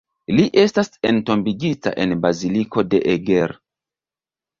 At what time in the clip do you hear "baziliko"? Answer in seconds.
2.23-2.85